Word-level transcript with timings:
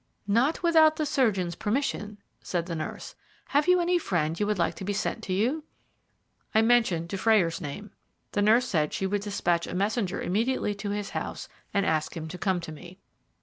"Not 0.25 0.63
without 0.63 0.95
the 0.95 1.05
surgeon's 1.05 1.53
permission," 1.53 2.17
said 2.41 2.65
the 2.65 2.73
nurse. 2.73 3.13
"Have 3.49 3.67
you 3.67 3.79
any 3.79 3.99
friend 3.99 4.39
you 4.39 4.47
would 4.47 4.57
like 4.57 4.73
to 4.77 4.83
be 4.83 4.93
sent 4.93 5.21
to 5.25 5.31
you?" 5.33 5.63
I 6.55 6.63
mentioned 6.63 7.07
Dufrayer's 7.09 7.61
name. 7.61 7.91
The 8.31 8.41
nurse 8.41 8.65
said 8.65 8.93
she 8.93 9.05
would 9.05 9.21
dispatch 9.21 9.67
a 9.67 9.75
messenger 9.75 10.19
immediately 10.19 10.73
to 10.73 10.89
his 10.89 11.11
house 11.11 11.47
and 11.71 11.85
ask 11.85 12.17
him 12.17 12.27
to 12.29 12.39
come 12.39 12.59
to 12.61 12.71
me. 12.71 12.97